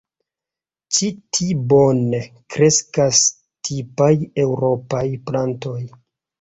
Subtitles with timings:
[0.95, 2.23] Ĉi ti bone
[2.57, 3.21] kreskas
[3.71, 4.11] tipaj
[4.47, 5.81] eŭropaj plantoj.